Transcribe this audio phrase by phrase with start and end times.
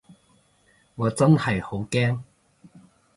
[0.95, 2.21] 我真係好驚